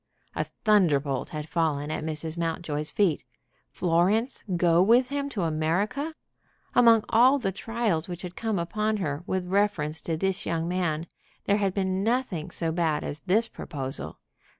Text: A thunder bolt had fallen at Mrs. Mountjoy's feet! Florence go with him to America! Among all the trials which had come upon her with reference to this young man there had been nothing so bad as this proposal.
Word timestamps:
A 0.35 0.45
thunder 0.45 0.99
bolt 0.99 1.29
had 1.29 1.47
fallen 1.47 1.91
at 1.91 2.03
Mrs. 2.03 2.35
Mountjoy's 2.35 2.89
feet! 2.89 3.23
Florence 3.69 4.43
go 4.57 4.81
with 4.81 5.09
him 5.09 5.29
to 5.29 5.43
America! 5.43 6.15
Among 6.73 7.03
all 7.09 7.37
the 7.37 7.51
trials 7.51 8.09
which 8.09 8.23
had 8.23 8.35
come 8.35 8.57
upon 8.57 8.97
her 8.97 9.21
with 9.27 9.45
reference 9.47 10.01
to 10.01 10.17
this 10.17 10.43
young 10.43 10.67
man 10.67 11.05
there 11.45 11.57
had 11.57 11.75
been 11.75 12.03
nothing 12.03 12.49
so 12.49 12.71
bad 12.71 13.03
as 13.03 13.19
this 13.27 13.47
proposal. 13.47 14.17